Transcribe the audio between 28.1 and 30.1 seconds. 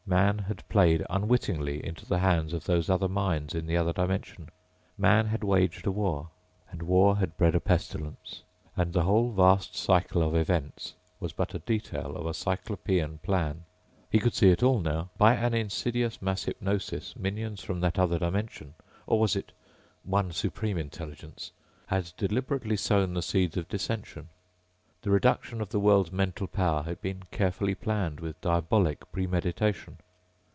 with diabolic premeditation.